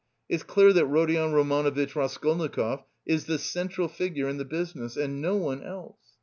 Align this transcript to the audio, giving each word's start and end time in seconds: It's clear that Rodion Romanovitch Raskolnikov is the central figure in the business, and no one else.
It's 0.27 0.41
clear 0.41 0.73
that 0.73 0.87
Rodion 0.87 1.31
Romanovitch 1.31 1.95
Raskolnikov 1.95 2.85
is 3.05 3.25
the 3.25 3.37
central 3.37 3.87
figure 3.87 4.27
in 4.29 4.37
the 4.37 4.45
business, 4.45 4.97
and 4.97 5.21
no 5.21 5.35
one 5.35 5.61
else. 5.61 5.99